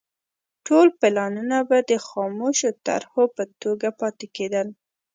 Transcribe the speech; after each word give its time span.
ټول 0.65 0.87
پلانونه 0.99 1.57
به 1.69 1.77
د 1.89 1.91
خامو 2.07 2.49
طرحو 2.85 3.23
په 3.35 3.43
توګه 3.61 3.89
پاتې 3.99 4.25
کېدل. 4.35 4.67